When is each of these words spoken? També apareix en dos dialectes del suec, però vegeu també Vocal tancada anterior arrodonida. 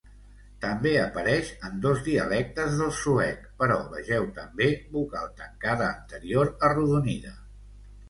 També 0.61 0.93
apareix 1.01 1.51
en 1.69 1.77
dos 1.83 1.99
dialectes 2.07 2.79
del 2.81 2.91
suec, 3.01 3.45
però 3.61 3.77
vegeu 3.93 4.29
també 4.41 4.73
Vocal 4.99 5.33
tancada 5.45 5.95
anterior 5.95 6.55
arrodonida. 6.73 7.41